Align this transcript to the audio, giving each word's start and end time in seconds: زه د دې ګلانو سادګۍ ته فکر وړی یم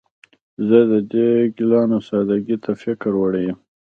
زه 0.67 0.79
د 0.91 0.93
دې 1.11 1.29
ګلانو 1.57 1.97
سادګۍ 2.07 2.57
ته 2.63 2.71
فکر 2.83 3.11
وړی 3.17 3.43
یم 3.47 3.59